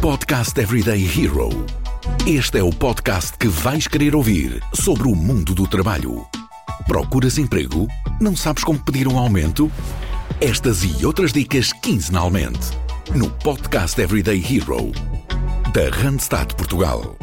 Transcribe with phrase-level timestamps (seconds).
[0.00, 1.50] Podcast Everyday Hero.
[2.26, 6.26] Este é o podcast que vais querer ouvir sobre o mundo do trabalho.
[6.86, 7.86] Procuras emprego?
[8.18, 9.70] Não sabes como pedir um aumento?
[10.40, 12.70] Estas e outras dicas quinzenalmente
[13.14, 14.90] no Podcast Everyday Hero
[15.74, 17.14] da Randstad Portugal.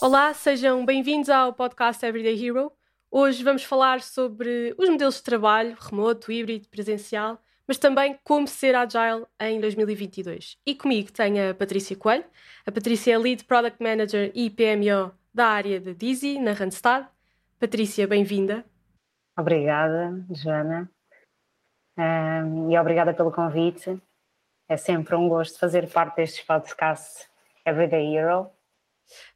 [0.00, 2.72] Olá, sejam bem-vindos ao podcast Everyday Hero.
[3.12, 8.74] Hoje vamos falar sobre os modelos de trabalho, remoto, híbrido, presencial, mas também como ser
[8.74, 10.58] agile em 2022.
[10.66, 12.24] E comigo tenho a Patrícia Coelho.
[12.66, 17.08] A Patrícia é Lead Product Manager e PMO da área de Dizzy, na Randstad.
[17.58, 18.64] Patrícia, bem-vinda.
[19.36, 20.90] Obrigada, Joana.
[21.96, 24.00] Um, e obrigada pelo convite.
[24.68, 27.28] É sempre um gosto fazer parte destes podcasts
[27.64, 28.50] Everyday Hero.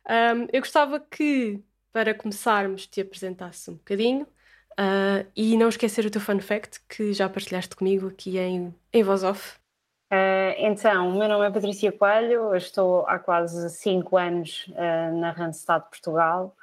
[0.09, 4.27] Um, eu gostava que, para começarmos, te apresentasse um bocadinho
[4.79, 9.03] uh, e não esquecer o teu fun fact que já partilhaste comigo aqui em, em
[9.03, 9.59] voz off.
[10.11, 15.33] Uh, então, o meu nome é Patrícia Coelho, estou há quase 5 anos uh, na
[15.33, 16.57] Randstad Portugal,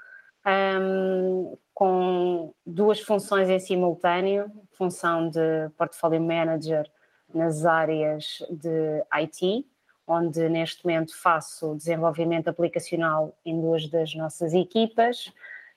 [0.82, 6.90] um, com duas funções em simultâneo, função de Portfolio Manager
[7.34, 9.66] nas áreas de IT,
[10.08, 15.32] onde neste momento faço desenvolvimento aplicacional em duas das nossas equipas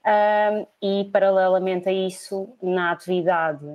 [0.06, 3.66] um, e paralelamente a isso na atividade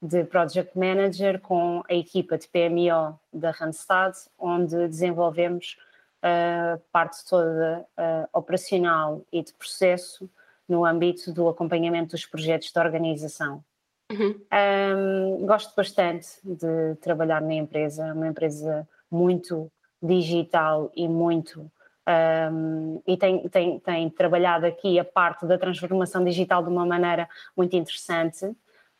[0.00, 5.76] de Project Manager com a equipa de PMO da Randstad, onde desenvolvemos
[6.22, 10.30] uh, parte toda uh, operacional e de processo
[10.68, 13.64] no âmbito do acompanhamento dos projetos de organização.
[14.10, 14.40] Uhum.
[14.52, 19.70] Um, gosto bastante de trabalhar na empresa, é uma empresa muito
[20.02, 21.70] digital e muito
[22.08, 27.28] um, e tem, tem, tem trabalhado aqui a parte da transformação digital de uma maneira
[27.56, 28.46] muito interessante.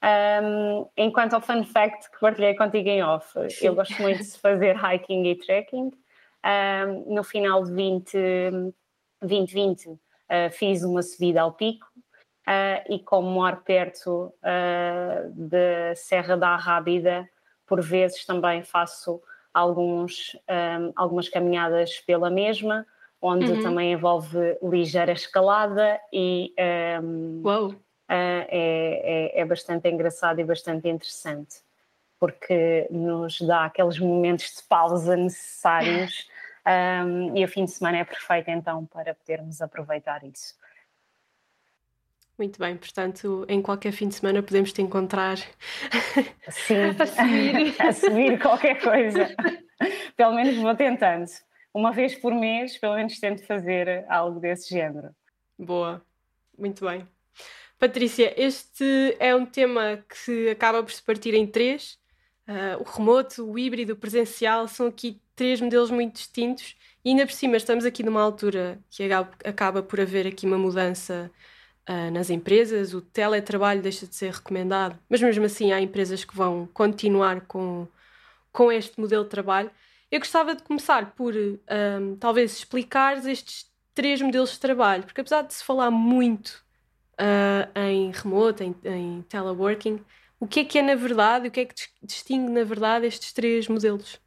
[0.00, 4.76] Um, enquanto ao fun fact que partilhei contigo em off, eu gosto muito de fazer
[4.76, 5.90] hiking e trekking.
[6.44, 8.12] Um, no final de 20,
[9.22, 9.98] 2020 uh,
[10.52, 17.28] fiz uma subida ao pico uh, e como moro perto uh, da Serra da Arrábida,
[17.66, 19.20] por vezes também faço
[19.52, 22.86] alguns, um, algumas caminhadas pela mesma,
[23.20, 23.62] onde uhum.
[23.62, 26.54] também envolve ligeira escalada e
[27.02, 27.76] um, uh,
[28.08, 31.56] é, é, é, bastante engraçado e bastante interessante,
[32.18, 36.28] porque nos dá aqueles momentos de pausa necessários
[37.04, 40.56] um, e o fim de semana é perfeito então para podermos aproveitar isso.
[42.38, 45.38] Muito bem, portanto, em qualquer fim de semana podemos te encontrar
[46.48, 47.74] Sim, a, subir.
[47.82, 49.34] a subir qualquer coisa.
[50.16, 51.26] Pelo menos vou tentando
[51.72, 55.10] uma vez por mês, pelo menos tento fazer algo desse género.
[55.58, 56.02] Boa,
[56.56, 57.06] muito bem.
[57.78, 61.98] Patrícia, este é um tema que acaba por se partir em três.
[62.48, 67.24] Uh, o remoto, o híbrido, o presencial são aqui três modelos muito distintos e ainda
[67.24, 69.08] por cima estamos aqui numa altura que
[69.44, 71.30] acaba por haver aqui uma mudança
[71.88, 76.34] uh, nas empresas, o teletrabalho deixa de ser recomendado, mas mesmo assim há empresas que
[76.34, 77.86] vão continuar com,
[78.52, 79.70] com este modelo de trabalho.
[80.10, 85.42] Eu gostava de começar por um, talvez explicar estes três modelos de trabalho, porque apesar
[85.42, 86.64] de se falar muito
[87.20, 90.02] uh, em remoto, em, em, teleworking,
[90.40, 93.32] o que é que é na verdade, o que é que distingue na verdade estes
[93.32, 94.18] três modelos?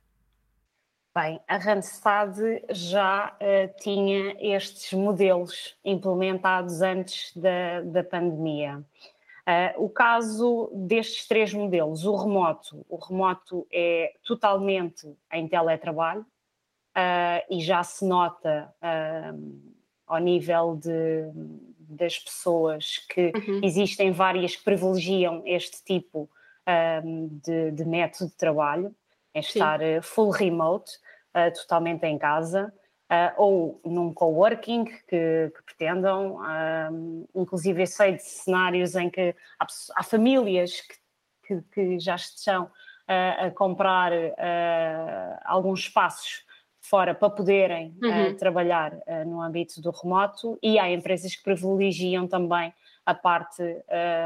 [1.16, 2.38] Bem, a Randstad
[2.70, 8.84] já uh, tinha estes modelos implementados antes da, da pandemia.
[9.42, 17.44] Uh, o caso destes três modelos, o remoto, o remoto é totalmente em teletrabalho uh,
[17.50, 19.62] e já se nota uh,
[20.06, 21.32] ao nível de,
[21.80, 23.62] das pessoas que uhum.
[23.64, 26.30] existem várias que privilegiam este tipo
[27.44, 28.96] de, de, método de trabalho,
[29.34, 30.92] é estar full remote,
[31.56, 32.72] totalmente em casa
[33.12, 36.38] uh, ou num coworking que, que pretendam.
[36.38, 40.96] Uh, inclusive, eu sei de cenários em que há, há famílias que,
[41.46, 44.12] que, que, já estão uh, a comprar
[45.44, 46.46] alguns espaços
[46.80, 48.36] fora para poderem uhum.
[48.36, 48.94] trabalhar
[49.28, 52.74] no âmbito do remoto e há empresas que privilegiam também
[53.06, 53.62] a parte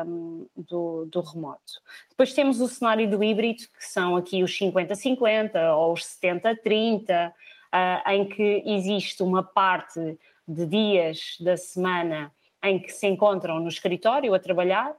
[0.06, 1.82] um, do, do, remoto.
[2.10, 7.34] Depois temos o cenário do híbrido, que são aqui os 50-50 ou os 70-30,
[7.74, 10.18] uh, em que existe uma parte
[10.48, 12.32] de dias da semana
[12.64, 14.96] em que se encontram no escritório a trabalhar uh,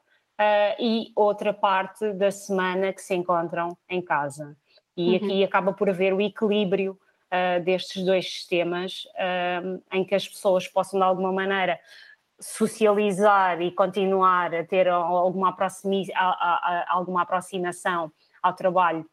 [0.78, 4.56] e outra parte da semana que se encontram em casa.
[4.96, 5.16] E uhum.
[5.16, 9.06] aqui acaba por haver o equilíbrio uh, destes dois sistemas,
[9.92, 11.78] em que as pessoas possam, de alguma maneira,
[12.40, 15.54] socializar e continuar a ter alguma,
[16.88, 19.06] alguma aproximação ao trabalho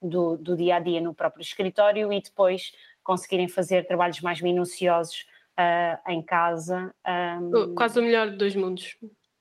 [0.00, 2.72] do, do, dia a dia no próprio escritório e depois
[3.10, 5.26] conseguirem fazer trabalhos mais minuciosos
[5.58, 6.94] uh, em casa.
[7.42, 8.96] Um, Quase o melhor de dois mundos.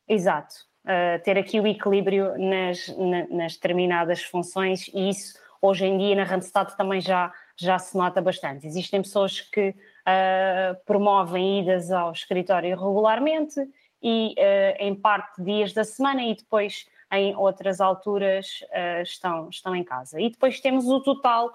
[0.07, 0.55] Exato.
[0.83, 6.15] Uh, ter aqui o equilíbrio nas, na, nas determinadas funções e isso hoje em dia
[6.15, 8.65] na Randstad também já, já se nota bastante.
[8.65, 13.59] Existem pessoas que uh, promovem idas ao escritório regularmente
[14.01, 14.33] e
[14.79, 18.63] em parte dias da semana e depois em outras alturas
[19.03, 20.21] estão, estão em casa.
[20.21, 21.53] E depois temos o total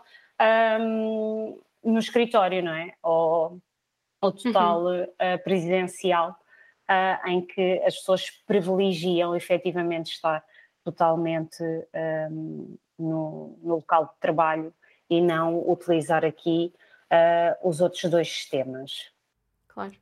[0.78, 2.94] um, no escritório, não é?
[3.02, 3.60] Ou
[4.20, 5.02] o total uhum.
[5.02, 6.30] uh, presidencial,
[6.88, 10.42] uh, em que as pessoas privilegiam efetivamente estar
[10.82, 11.62] totalmente
[12.30, 14.72] um, no, no, local de trabalho
[15.08, 16.72] e não utilizar aqui
[17.10, 19.10] uh, os outros dois sistemas.
[19.68, 19.94] Claro.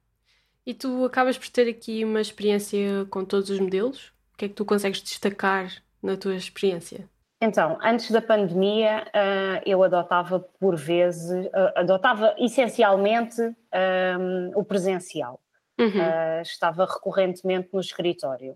[0.66, 4.08] E tu acabas por ter aqui uma experiência com todos os modelos?
[4.34, 7.08] O que é que tu consegues destacar na tua experiência?
[7.42, 15.40] Então, antes da pandemia, uh, eu adotava por vezes, uh, adotava essencialmente um, o presencial.
[15.76, 15.88] Uhum.
[15.88, 18.54] Uh, estava recorrentemente no escritório.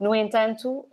[0.00, 0.88] No entanto,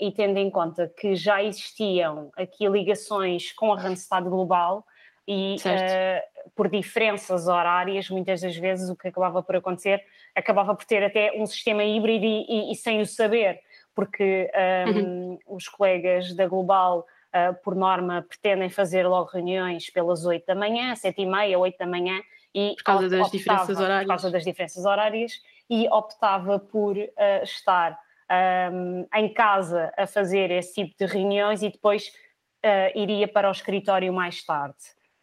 [0.00, 4.86] e tendo em conta que já existiam aqui ligações com a Randstad Global
[5.26, 5.56] e
[6.54, 10.00] por diferenças horárias, muitas das vezes o que acabava por acontecer,
[10.32, 13.58] acabava por ter até um sistema híbrido e, e, e sem o saber
[13.94, 14.50] porque
[14.86, 15.38] um, uhum.
[15.46, 20.94] os colegas da Global, uh, por norma, pretendem fazer logo reuniões pelas 8 da manhã,
[20.94, 22.20] 7 e meia, 8 da manhã.
[22.54, 24.02] E por causa das diferenças horárias.
[24.02, 25.32] Por causa das diferenças horárias
[25.70, 27.10] e optava por uh,
[27.42, 27.98] estar
[28.72, 33.52] um, em casa a fazer esse tipo de reuniões e depois uh, iria para o
[33.52, 34.76] escritório mais tarde.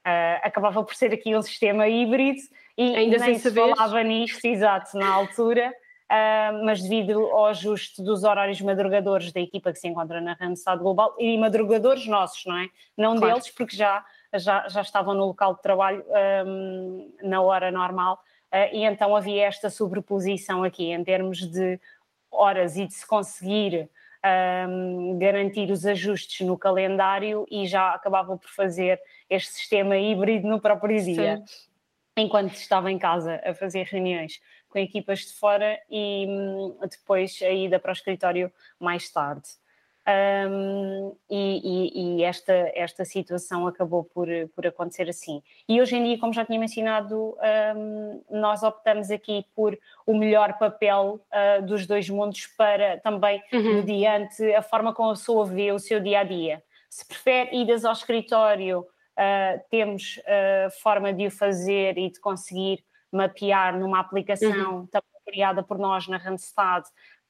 [0.06, 2.40] Uh, acabava por ser aqui um sistema híbrido
[2.78, 3.76] e Ainda nem se saber.
[3.76, 5.74] falava nisto, exato, na altura
[6.10, 10.80] uh, mas devido ao ajuste dos horários madrugadores da equipa que se encontra na Randstad
[10.80, 12.70] Global e madrugadores nossos, não é?
[12.98, 13.36] Não claro.
[13.36, 14.04] deles, porque já,
[14.34, 16.04] já, já estavam no local de trabalho
[16.46, 18.20] um, na hora normal
[18.52, 21.80] uh, e então havia esta sobreposição aqui em termos de
[22.32, 23.90] horas e de se conseguir
[24.68, 30.60] um, garantir os ajustes no calendário e já acabava por fazer este sistema híbrido no
[30.60, 31.38] próprio dia.
[31.46, 31.70] Sim.
[32.18, 37.50] Enquanto estava em casa a fazer reuniões com equipas de fora e hum, depois a
[37.50, 39.50] ida para o escritório mais tarde.
[40.10, 45.44] Um, e, e, e esta, esta situação acabou por, por acontecer assim.
[45.68, 47.38] E hoje em dia, como já tinha mencionado,
[47.76, 49.78] um, nós optamos aqui por
[50.08, 53.76] o melhor papel uh, dos dois mundos para também, uhum.
[53.76, 56.64] mediante a forma como a pessoa vê o seu dia a dia.
[56.90, 62.84] Se prefere idas ao escritório, uh, temos uh, forma de o fazer e de conseguir
[63.12, 64.88] mapear numa aplicação uhum.
[64.88, 66.86] também criada por nós na Randstad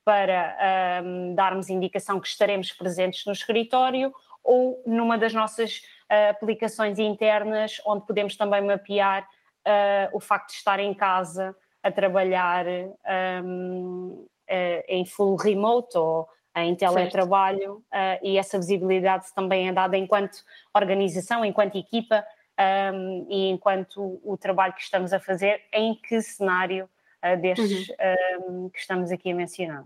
[0.05, 5.79] para um, darmos indicação que estaremos presentes no escritório ou numa das nossas
[6.09, 11.91] uh, aplicações internas, onde podemos também mapear uh, o facto de estar em casa a
[11.91, 12.65] trabalhar
[13.43, 17.81] um, uh, em full remote ou em teletrabalho
[18.21, 20.39] e essa visibilidade também é dada enquanto
[20.73, 22.25] organização, enquanto equipa,
[22.59, 26.89] um, e enquanto o trabalho que estamos a fazer, em que cenário
[27.23, 28.65] uh, destes uhum.
[28.65, 29.85] um, que estamos aqui a mencionar.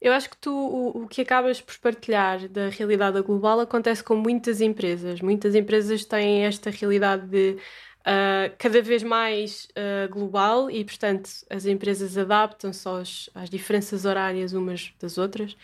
[0.00, 4.14] Eu acho que tu o, o, que acabas por partilhar da realidade global acontece com
[4.14, 5.20] muitas empresas.
[5.20, 7.56] Muitas empresas têm esta realidade de
[8.02, 12.88] uh, cada vez mais uh, global e, portanto, as empresas adaptam-se
[13.34, 15.56] às diferenças horárias umas das outras.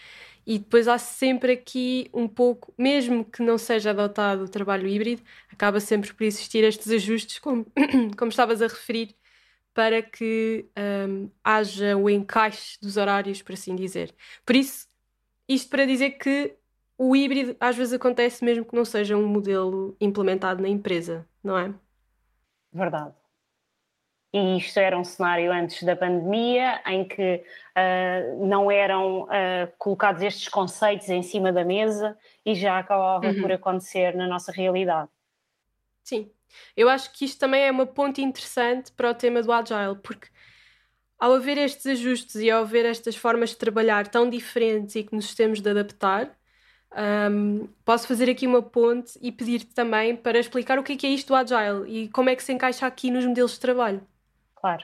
[0.46, 5.22] E depois há sempre aqui um pouco, mesmo que não seja adotado o trabalho híbrido,
[5.50, 7.66] acaba sempre por existir estes ajustes, como,
[8.18, 9.16] como estavas a referir,
[9.72, 10.66] para que
[11.08, 14.14] um, haja o encaixe dos horários, por assim dizer.
[14.44, 14.86] Por isso,
[15.48, 16.54] isto para dizer que
[16.98, 21.58] o híbrido às vezes acontece mesmo que não seja um modelo implementado na empresa, não
[21.58, 21.74] é?
[22.72, 23.23] Verdade
[24.34, 29.28] e isto era um cenário antes da pandemia, em que uh, não eram uh,
[29.78, 33.40] colocados estes conceitos em cima da mesa e já acabava uhum.
[33.40, 35.08] por acontecer na nossa realidade.
[36.02, 36.32] Sim,
[36.76, 40.26] eu acho que isto também é uma ponte interessante para o tema do Agile, porque
[41.16, 45.14] ao haver estes ajustes e ao haver estas formas de trabalhar tão diferentes e que
[45.14, 46.36] nos temos de adaptar,
[47.30, 51.06] um, posso fazer aqui uma ponte e pedir-te também para explicar o que é, que
[51.06, 54.04] é isto do Agile e como é que se encaixa aqui nos modelos de trabalho
[54.64, 54.82] claro.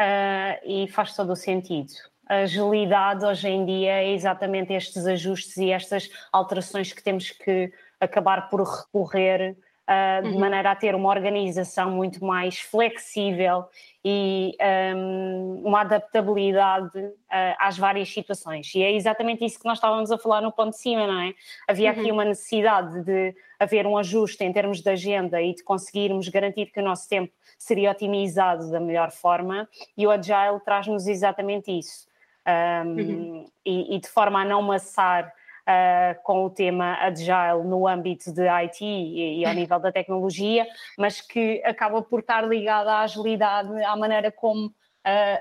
[0.00, 1.92] Uh, e faz todo o sentido.
[2.28, 7.72] A agilidade hoje em dia é exatamente estes ajustes e estas alterações que temos que
[7.98, 9.56] acabar por recorrer
[9.88, 10.40] uh, de uhum.
[10.40, 13.64] maneira a ter uma organização muito mais flexível
[14.04, 14.56] e
[14.94, 18.72] um, uma adaptabilidade uh, às várias situações.
[18.74, 21.34] E é exatamente isso que nós estávamos a falar no ponto de cima, não é?
[21.66, 22.00] Havia uhum.
[22.00, 26.66] aqui uma necessidade de haver um ajuste em termos de agenda e de conseguirmos garantir
[26.66, 32.06] que o nosso tempo seria otimizado da melhor forma, e o Agile traz-nos exatamente isso.
[32.46, 33.46] Um, uhum.
[33.66, 35.34] e, e, de forma a não maçar
[35.68, 40.66] uh, com o tema Agile no âmbito de IT e, e, ao nível da tecnologia,
[40.96, 44.72] mas que acaba por estar ligada à agilidade, à maneira como uh,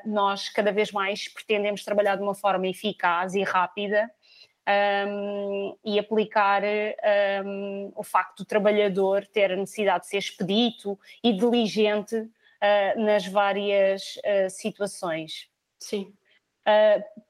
[0.06, 4.10] nós cada vez mais pretendemos trabalhar de uma forma eficaz e rápida.
[4.70, 6.62] Um, e aplicar
[7.46, 13.26] um, o facto do trabalhador ter a necessidade de ser expedito e diligente uh, nas
[13.26, 15.48] várias uh, situações.
[15.80, 16.14] Sim.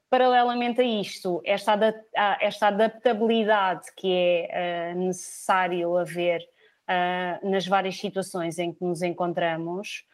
[0.08, 2.04] Uh, paralelamente a isto, esta,
[2.40, 4.12] esta adaptabilidade que
[4.50, 10.04] é uh, necessário haver uh, nas várias situações em que nos encontramos,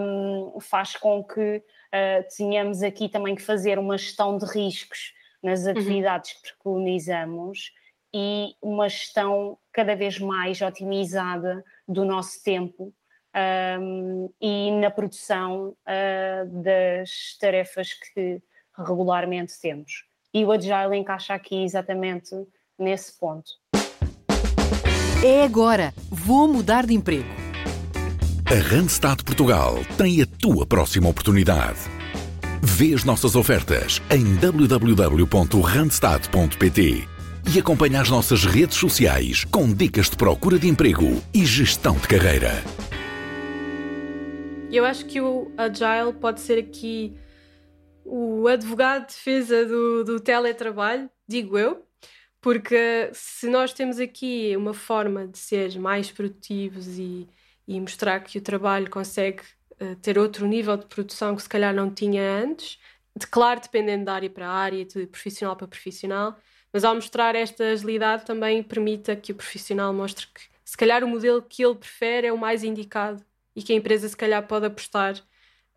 [0.00, 1.62] um, faz com que
[2.36, 5.72] tenhamos aqui também que fazer uma gestão de riscos nas uhum.
[5.72, 6.36] atividades uhum.
[6.36, 7.72] que preconizamos
[8.14, 12.92] e uma gestão cada vez mais otimizada do nosso tempo
[13.80, 18.42] um, e na produção uh, das tarefas que
[18.86, 20.04] regularmente temos.
[20.32, 22.30] E o Agile encaixa aqui exatamente
[22.78, 23.50] nesse ponto.
[25.24, 25.92] É agora!
[26.08, 27.28] Vou mudar de emprego.
[28.46, 31.78] A Randstad Portugal tem a tua próxima oportunidade.
[32.62, 37.08] Vê as nossas ofertas em www.randstad.pt
[37.52, 42.08] e acompanha as nossas redes sociais com dicas de procura de emprego e gestão de
[42.08, 42.50] carreira.
[44.70, 47.14] Eu acho que o Agile pode ser aqui
[48.10, 51.86] o advogado de defesa do, do teletrabalho, digo eu,
[52.40, 57.28] porque se nós temos aqui uma forma de ser mais produtivos e,
[57.68, 59.42] e mostrar que o trabalho consegue
[59.80, 62.80] uh, ter outro nível de produção que se calhar não tinha antes,
[63.16, 66.36] de claro, dependendo da área para área, de profissional para profissional,
[66.72, 71.08] mas ao mostrar esta agilidade também permita que o profissional mostre que se calhar o
[71.08, 73.24] modelo que ele prefere é o mais indicado
[73.54, 75.14] e que a empresa se calhar pode apostar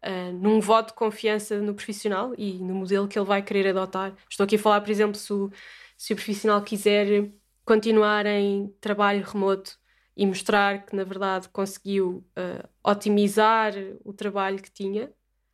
[0.05, 4.15] uh, num voto de confiança no profissional e no modelo que ele vai querer adotar.
[4.29, 5.51] Estou aqui a falar, por exemplo, se o,
[5.97, 7.31] se o profissional quiser
[7.65, 9.77] continuar em trabalho remoto
[10.15, 15.11] e mostrar que, na verdade, conseguiu uh, otimizar o trabalho que tinha.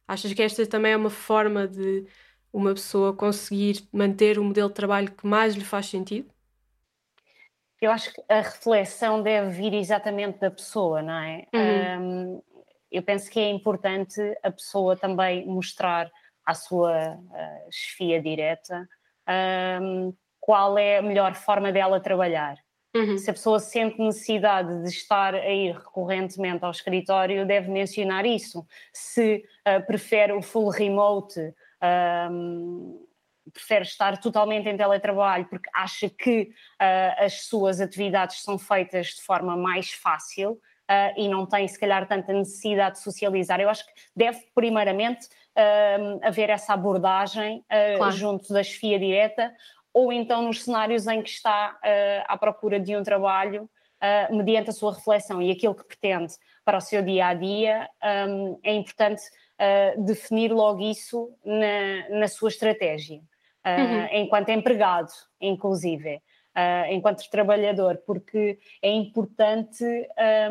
[0.08, 2.06] Achas que esta também é uma forma de
[2.52, 6.30] uma pessoa conseguir manter o modelo de trabalho que mais lhe faz sentido?
[7.82, 11.48] Eu acho que a reflexão deve vir exatamente da pessoa, não é?
[11.54, 12.36] Uhum.
[12.36, 12.44] Um,
[12.92, 16.10] eu penso que é importante a pessoa também mostrar
[16.46, 18.88] à sua uh, chefia direta
[19.82, 22.58] um, qual é a melhor forma dela trabalhar.
[22.96, 23.18] Uhum.
[23.20, 28.66] Se a pessoa sente necessidade de estar a ir recorrentemente ao escritório, deve mencionar isso.
[28.92, 31.40] Se uh, prefere o full remote,
[32.32, 33.06] um,
[33.54, 39.22] prefere estar totalmente em teletrabalho porque acha que uh, as suas atividades são feitas de
[39.22, 43.62] forma mais fácil, uh, e não tem, se calhar, tanta necessidade de socializar.
[43.62, 48.12] Eu acho que deve, primeiramente, uh, haver essa abordagem uh, claro.
[48.12, 49.54] junto da chefia direta,
[49.94, 51.78] ou então nos cenários em que está
[52.28, 53.68] à procura de um trabalho,
[54.30, 57.90] mediante a sua reflexão e aquilo que pretende para o seu dia a dia,
[58.30, 59.24] um, é importante
[59.98, 63.20] definir logo isso na, na sua estratégia.
[63.66, 64.22] Uhum.
[64.22, 66.22] enquanto empregado, inclusive
[66.56, 69.84] uh, enquanto trabalhador, porque é importante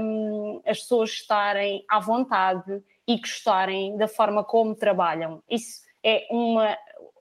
[0.00, 5.42] um, as pessoas estarem à vontade e gostarem da forma como trabalham.
[5.48, 6.76] Isso é uma,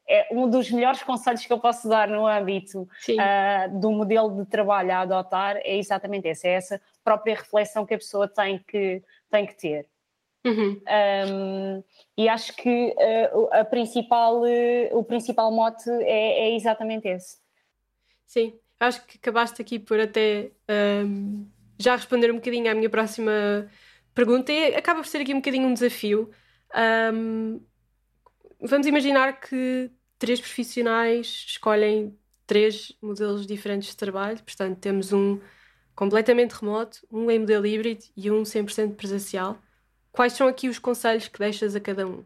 [0.07, 4.49] é um dos melhores conselhos que eu posso dar no âmbito uh, do modelo de
[4.49, 9.03] trabalho a adotar é exatamente esse, é essa própria reflexão que a pessoa tem que,
[9.29, 9.87] tem que ter.
[10.45, 10.81] Uhum.
[11.29, 11.83] Um,
[12.17, 14.41] e acho que uh, a principal,
[14.91, 17.37] o principal mote é, é, exatamente esse.
[18.25, 20.51] Sim, acho que acabaste aqui por até
[21.05, 23.31] um, já responder um bocadinho à minha próxima
[24.13, 26.29] pergunta e acaba por ser aqui um bocadinho um desafio.
[27.13, 27.61] Um,
[28.61, 35.39] vamos imaginar que três profissionais escolhem três modelos diferentes de trabalho, portanto, temos um
[35.95, 39.61] completamente remoto, um em modelo híbrido e um 100% presencial.
[40.11, 42.23] Quais são aqui os conselhos que deixas a cada um?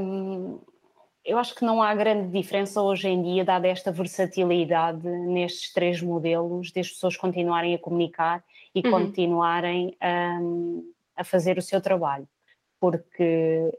[0.00, 0.60] um
[1.26, 6.00] eu acho que não há grande diferença hoje em dia, dada esta versatilidade nestes três
[6.00, 8.90] modelos, de as pessoas continuarem a comunicar e uhum.
[8.92, 9.96] continuarem
[10.40, 12.28] um, a fazer o seu trabalho.
[12.78, 13.76] Porque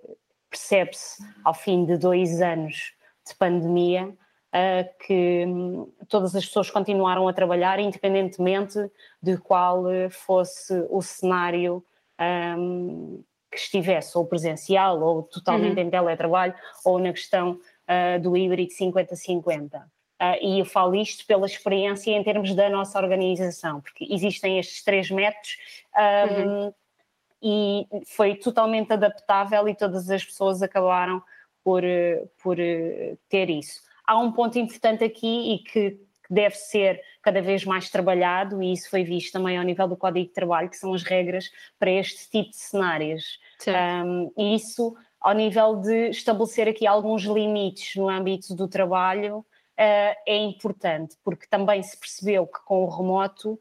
[0.50, 2.94] percebe-se, ao fim de dois anos
[3.26, 8.78] de pandemia, uh, que um, todas as pessoas continuaram a trabalhar, independentemente
[9.22, 11.82] de qual fosse o cenário
[12.20, 15.88] um, que estivesse, ou presencial, ou totalmente uhum.
[15.88, 19.82] em teletrabalho, ou na questão uh, do híbrido 50-50.
[19.82, 19.86] Uh,
[20.42, 25.12] e eu falo isto pela experiência em termos da nossa organização, porque existem estes três
[25.12, 25.58] métodos
[25.96, 26.74] um, uhum.
[27.42, 31.22] e foi totalmente adaptável e todas as pessoas acabaram
[31.64, 31.84] por,
[32.42, 32.58] por
[33.30, 33.82] ter isso.
[34.06, 36.00] Há um ponto importante aqui e que
[36.30, 40.28] deve ser cada vez mais trabalhado, e isso foi visto também ao nível do Código
[40.28, 43.40] de Trabalho, que são as regras para este tipo de cenários.
[43.68, 50.16] Um, e isso, ao nível de estabelecer aqui alguns limites no âmbito do trabalho, uh,
[50.26, 53.60] é importante, porque também se percebeu que com o remoto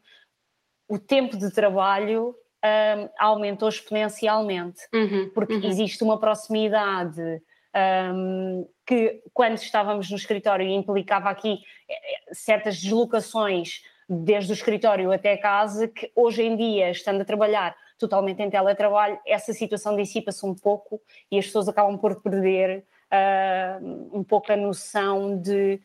[0.89, 5.65] o tempo de trabalho um, aumentou exponencialmente, uhum, porque uhum.
[5.65, 7.43] existe uma proximidade
[7.77, 15.13] um, que, quando estávamos no escritório, implicava aqui eh, eh, certas deslocações desde o escritório
[15.13, 20.45] até casa, que hoje em dia, estando a trabalhar totalmente em teletrabalho, essa situação dissipa-se
[20.47, 25.81] um pouco e as pessoas acabam por perder uh, um pouco a noção de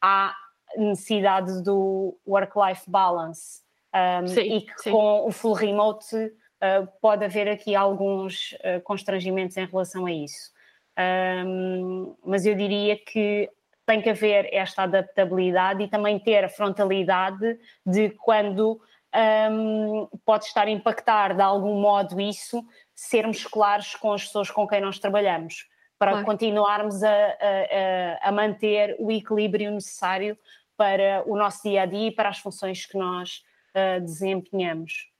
[0.00, 0.34] há
[0.76, 3.62] necessidade do work-life balance
[4.22, 4.90] um, sim, e que sim.
[4.90, 10.52] com o full remote uh, pode haver aqui alguns uh, constrangimentos em relação a isso.
[11.46, 13.48] Um, mas eu diria que
[13.86, 18.80] tem que haver esta adaptabilidade e também ter a frontalidade de quando
[19.50, 22.64] um, pode estar a impactar de algum modo isso,
[22.94, 26.26] sermos claros com as pessoas com quem nós trabalhamos para claro.
[26.26, 30.38] continuarmos a, a, a, manter o equilíbrio necessário
[30.74, 35.10] para o nosso dia a dia e para as funções que nós uh, desempenhamos.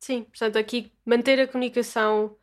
[0.00, 2.34] Sim, portanto, aqui manter a comunicação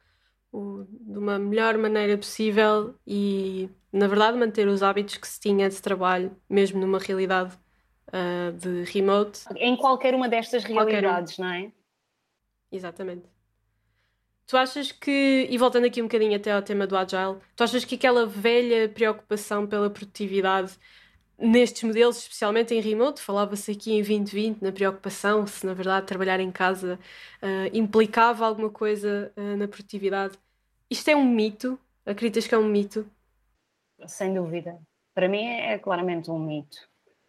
[0.51, 5.69] o, de uma melhor maneira possível e, na verdade, manter os hábitos que se tinha
[5.69, 7.57] de trabalho, mesmo numa realidade
[8.09, 9.41] uh, de remote.
[9.55, 11.71] Em qualquer uma destas realidades, não é?
[12.71, 13.25] Exatamente.
[14.47, 17.85] Tu achas que, e voltando aqui um bocadinho até ao tema do Agile, tu achas
[17.85, 20.77] que aquela velha preocupação pela produtividade
[21.41, 26.39] nestes modelos, especialmente em remote, falava-se aqui em 2020 na preocupação se na verdade trabalhar
[26.39, 26.99] em casa
[27.41, 30.37] uh, implicava alguma coisa uh, na produtividade.
[30.89, 31.79] Isto é um mito?
[32.05, 33.05] Acreditas que é um mito?
[34.05, 34.79] Sem dúvida.
[35.13, 36.77] Para mim é claramente um mito.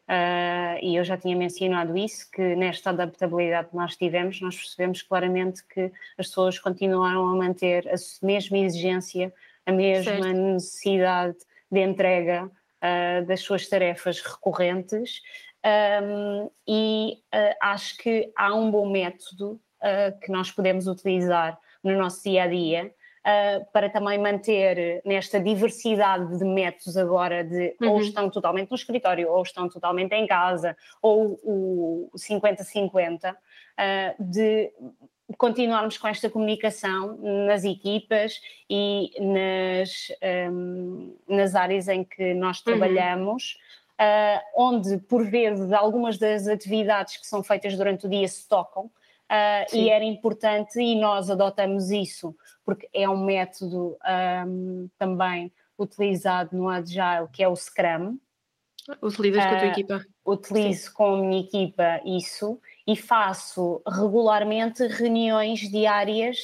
[0.09, 5.01] Uh, e eu já tinha mencionado isso, que nesta adaptabilidade que nós tivemos, nós percebemos
[5.01, 9.33] claramente que as pessoas continuaram a manter a mesma exigência,
[9.65, 10.39] a mesma certo.
[10.39, 11.39] necessidade
[11.71, 12.51] de entrega
[12.83, 15.21] uh, das suas tarefas recorrentes,
[16.03, 19.61] um, e uh, acho que há um bom método
[20.25, 26.39] que nós podemos utilizar no nosso dia a dia uh, para também manter nesta diversidade
[26.39, 27.91] de métodos agora de uhum.
[27.91, 33.37] ou estão totalmente no escritório, ou estão totalmente em casa, ou o 50-50, uh,
[34.19, 34.73] de
[35.39, 37.17] continuarmos com esta comunicação
[37.47, 40.09] nas equipas e nas,
[40.51, 40.82] um,
[41.29, 42.65] nas áreas em que nós uhum.
[42.65, 43.55] trabalhamos.
[43.55, 43.73] Uhum.
[44.01, 48.87] Uh, onde, por vezes, algumas das atividades que são feitas durante o dia se tocam,
[48.87, 52.35] uh, e era importante, e nós adotamos isso
[52.65, 53.97] porque é um método
[54.47, 58.19] um, também utilizado no Agile, que é o Scrum.
[59.03, 60.07] Utilizas uh, com a tua ah, equipa?
[60.25, 60.93] Utilizo Sim.
[60.95, 66.39] com a minha equipa isso e faço regularmente reuniões diárias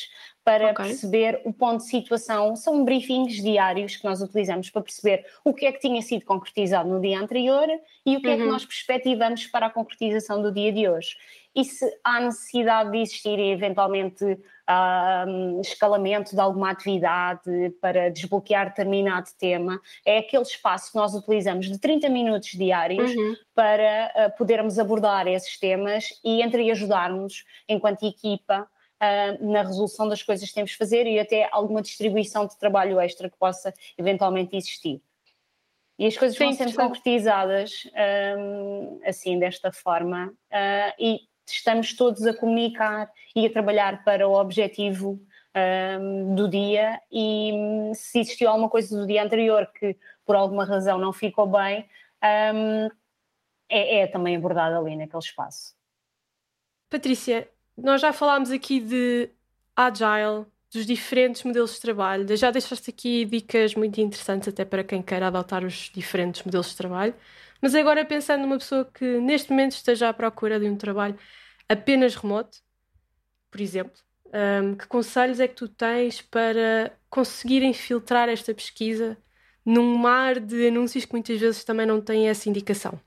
[0.49, 0.87] para okay.
[0.87, 2.57] perceber o ponto de situação.
[2.57, 6.89] São briefings diários que nós utilizamos para perceber o que é que tinha sido concretizado
[6.89, 7.67] no dia anterior
[8.07, 8.33] e o que uhum.
[8.33, 8.53] é que uhum.
[8.53, 11.11] nós perspectivamos para a concretização do dia de hoje.
[11.59, 19.29] E se há necessidade de existir eventualmente uh, escalamento de alguma atividade para desbloquear determinado
[19.37, 23.35] tema, é aquele espaço que nós utilizamos de 30 minutos diários uhum.
[23.57, 30.23] para uh, podermos abordar esses temas e entre ajudarmos enquanto equipa uh, na resolução das
[30.23, 34.57] coisas que temos de fazer e até alguma distribuição de trabalho extra que possa eventualmente
[34.57, 35.03] existir.
[35.99, 37.91] E as coisas Sim, vão sendo concretizadas
[38.39, 44.33] um, assim, desta forma, uh, e estamos todos a comunicar e a trabalhar para o
[44.33, 45.21] objetivo
[46.01, 47.01] um, do dia.
[47.11, 51.47] E hum, se existiu alguma coisa do dia anterior que por alguma razão não ficou
[51.47, 51.89] bem,
[52.55, 52.89] um,
[53.69, 55.75] é, é também abordado ali naquele espaço.
[56.91, 59.31] Patrícia, nós já falámos aqui de
[59.77, 62.37] Agile, dos diferentes modelos de trabalho.
[62.37, 66.77] Já deixaste aqui dicas muito interessantes até para quem quer adotar os diferentes modelos de
[66.77, 67.15] trabalho.
[67.61, 71.19] Mas agora pensando numa pessoa que neste momento esteja à procura de um trabalho
[71.69, 72.59] apenas remoto,
[73.51, 79.17] por exemplo, um, que conselhos é que tu tens para conseguirem filtrar esta pesquisa
[79.65, 82.99] num mar de anúncios que muitas vezes também não têm essa indicação?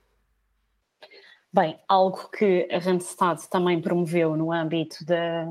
[1.53, 5.45] Bem, algo que a Randstad também promoveu no âmbito da,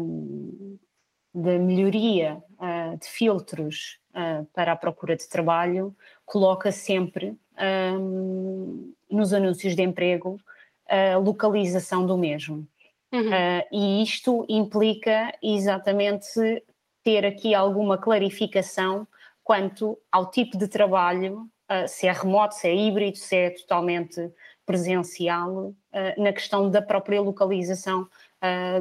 [1.34, 9.32] da melhoria uh, de filtros uh, para a procura de trabalho, coloca sempre um, nos
[9.32, 10.40] anúncios de emprego
[10.88, 12.66] a localização do mesmo.
[13.12, 13.28] Uhum.
[13.28, 16.64] Uh, e isto implica exatamente
[17.02, 19.06] ter aqui alguma clarificação
[19.42, 24.30] quanto ao tipo de trabalho, uh, se é remoto, se é híbrido, se é totalmente
[24.64, 25.74] presencial, uh,
[26.22, 28.08] na questão da própria localização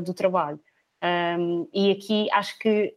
[0.05, 0.57] do trabalho.
[1.37, 2.95] Um, e aqui acho que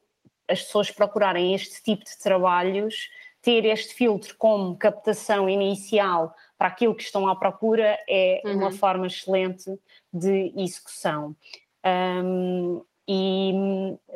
[0.48, 3.08] as pessoas procurarem este tipo de trabalhos,
[3.42, 8.52] ter este filtro como captação inicial para aquilo que estão à procura é uhum.
[8.52, 9.68] uma forma excelente
[10.12, 11.36] de execução.
[11.84, 13.52] Um, e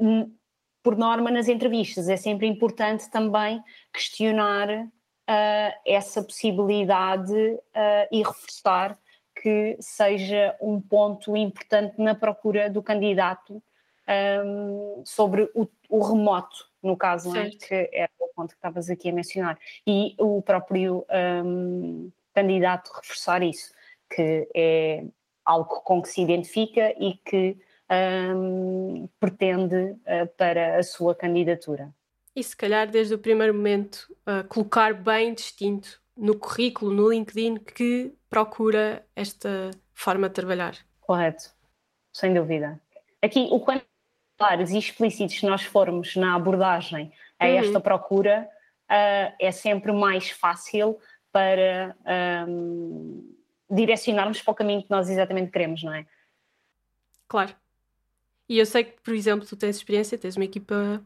[0.01, 0.33] hum,
[0.83, 3.61] por norma nas entrevistas é sempre importante também
[3.93, 8.97] questionar uh, essa possibilidade uh, e reforçar
[9.43, 13.61] que seja um ponto importante na procura do candidato
[14.45, 17.51] um, sobre o, o, remoto, no caso, é?
[17.51, 21.07] que era o ponto que estavas aqui a mencionar, e o próprio
[21.45, 23.73] um, candidato reforçar isso,
[24.15, 25.05] que é
[25.45, 27.57] algo com que se identifica e que
[28.37, 31.93] um, pretende uh, para a sua candidatura.
[32.35, 37.57] E se calhar desde o primeiro momento uh, colocar bem distinto no currículo, no LinkedIn,
[37.57, 40.77] que procura esta forma de trabalhar.
[41.01, 41.45] Correto,
[42.13, 42.81] sem dúvida.
[43.23, 43.85] Aqui, o quanto
[44.37, 47.59] claros e explícitos nós formos na abordagem a uhum.
[47.59, 48.49] esta procura,
[48.91, 50.99] uh, é sempre mais fácil
[51.33, 51.95] para
[52.49, 53.35] um,
[53.71, 56.07] direcionarmos para o caminho que nós exatamente queremos, não é?
[57.29, 57.55] Claro.
[58.49, 61.05] E eu sei que, por exemplo, tu tens experiência, tens uma equipa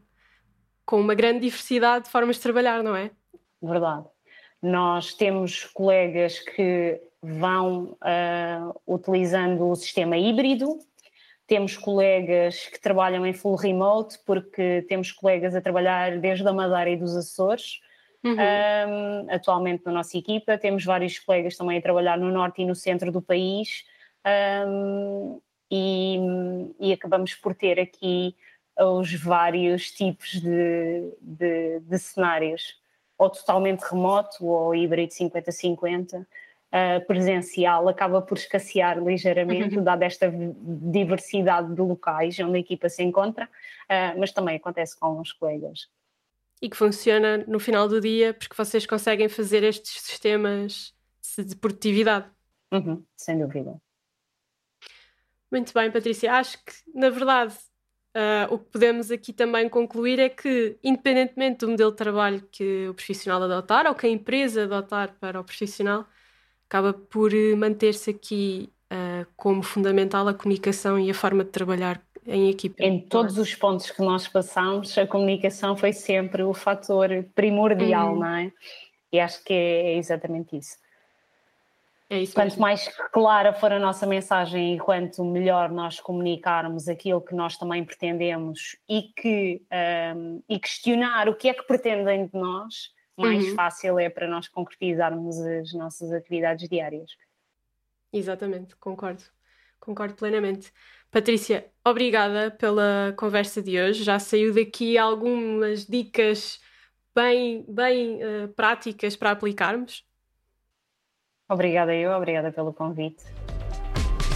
[0.85, 3.11] com uma grande diversidade de formas de trabalhar, não é?
[3.61, 4.05] Verdade.
[4.61, 10.77] Nós temos colegas que vão uh, utilizando o sistema híbrido,
[11.47, 16.89] temos colegas que trabalham em full remote, porque temos colegas a trabalhar desde a Madeira
[16.89, 17.79] e dos Açores,
[18.23, 18.35] Uhum.
[18.35, 20.57] Um, atualmente na nossa equipa.
[20.57, 23.83] Temos vários colegas também a trabalhar no norte e no centro do país
[24.67, 26.19] um, e,
[26.79, 28.35] e, acabamos por ter aqui
[28.79, 32.79] os vários tipos de, de, de cenários,
[33.17, 36.25] ou totalmente remoto ou híbrido 50-50.
[36.71, 39.83] Uh, presencial acaba por escassear ligeiramente, uhum.
[39.83, 45.07] dada esta diversidade de locais onde a equipa se encontra, uh, mas também acontece com
[45.07, 45.89] alguns colegas
[46.61, 50.93] e que funciona no final do dia porque vocês conseguem fazer estes sistemas
[51.37, 52.27] de produtividade.
[52.71, 53.81] Uhum, sem dúvida.
[55.51, 56.33] Muito bem, Patrícia.
[56.33, 57.55] Acho que, na verdade,
[58.15, 62.87] uh, o que podemos aqui também concluir é que, independentemente do modelo de trabalho que
[62.87, 66.05] o profissional adotar ou que a empresa adotar para o profissional,
[66.71, 72.01] acaba por eh, manter-se aqui uh, como fundamental a comunicação e a forma de trabalhar
[72.25, 72.81] em equipa.
[72.81, 78.19] Em todos os pontos que nós passamos, a comunicação foi sempre o fator primordial, uhum.
[78.19, 78.53] não é?
[79.11, 80.77] E acho que é exatamente isso.
[82.09, 87.19] É isso quanto mais clara for a nossa mensagem e quanto melhor nós comunicarmos aquilo
[87.19, 89.61] que nós também pretendemos e, que,
[90.15, 93.55] um, e questionar o que é que pretendem de nós, mais uhum.
[93.55, 97.11] fácil é para nós concretizarmos as nossas atividades diárias.
[98.11, 99.23] Exatamente, concordo.
[99.79, 100.71] Concordo plenamente.
[101.09, 104.03] Patrícia, obrigada pela conversa de hoje.
[104.03, 106.61] Já saiu daqui algumas dicas
[107.13, 110.05] bem, bem uh, práticas para aplicarmos.
[111.49, 113.23] Obrigada eu, obrigada pelo convite.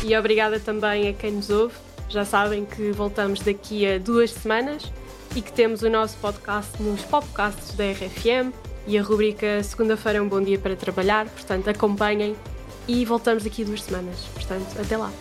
[0.05, 1.75] E obrigada também a quem nos ouve.
[2.09, 4.91] Já sabem que voltamos daqui a duas semanas
[5.35, 8.53] e que temos o nosso podcast nos podcasts da RFM
[8.87, 12.35] e a rubrica Segunda-feira é um bom dia para trabalhar, portanto acompanhem
[12.87, 14.17] e voltamos daqui a duas semanas.
[14.33, 15.11] Portanto, até lá.